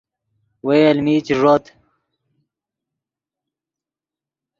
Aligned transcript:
وئے 0.65 0.79
المین 0.91 1.19
چے 1.25 1.33
ݱوت 1.41 1.63